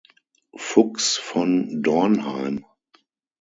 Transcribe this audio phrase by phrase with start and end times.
[0.57, 2.65] Fuchs von Dornheim.